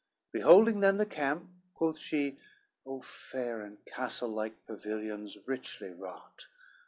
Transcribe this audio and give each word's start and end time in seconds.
CIV 0.01 0.31
Beholding 0.41 0.79
then 0.79 0.97
the 0.97 1.05
camp, 1.05 1.47
quoth 1.75 1.99
she, 1.99 2.39
"O 2.87 3.01
fair 3.03 3.61
And 3.61 3.85
castle 3.85 4.29
like 4.29 4.65
pavilions, 4.65 5.37
richly 5.45 5.91
wrought! 5.91 6.47